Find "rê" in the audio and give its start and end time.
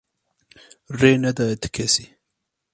0.99-1.11